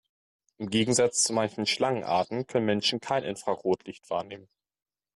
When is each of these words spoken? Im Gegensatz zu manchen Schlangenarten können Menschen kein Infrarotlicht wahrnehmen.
Im 0.57 0.71
Gegensatz 0.71 1.21
zu 1.21 1.31
manchen 1.31 1.67
Schlangenarten 1.67 2.47
können 2.47 2.65
Menschen 2.65 2.99
kein 3.01 3.23
Infrarotlicht 3.23 4.09
wahrnehmen. 4.09 4.49